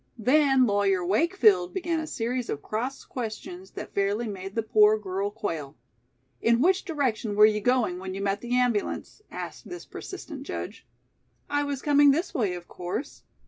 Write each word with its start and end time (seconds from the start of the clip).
Then 0.17 0.65
Lawyer 0.65 1.05
Wakefield 1.05 1.75
began 1.75 1.99
a 1.99 2.07
series 2.07 2.49
of 2.49 2.63
cross 2.63 3.05
questions 3.05 3.69
that 3.73 3.93
fairly 3.93 4.27
made 4.27 4.55
the 4.55 4.63
poor 4.63 4.97
girl 4.97 5.29
quail. 5.29 5.77
"In 6.41 6.59
which 6.59 6.85
direction 6.85 7.35
were 7.35 7.45
you 7.45 7.61
going 7.61 7.99
when 7.99 8.15
you 8.15 8.21
met 8.23 8.41
the 8.41 8.55
ambulance?" 8.55 9.21
asked 9.29 9.69
this 9.69 9.85
persistent 9.85 10.41
judge. 10.41 10.87
"I 11.51 11.63
was 11.65 11.83
coming 11.83 12.09
this 12.09 12.33
way, 12.33 12.55
of 12.55 12.67
course." 12.67 13.21